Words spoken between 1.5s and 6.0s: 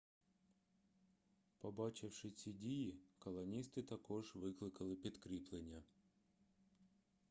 побачивши ці дії колоністи також викликали підкріплення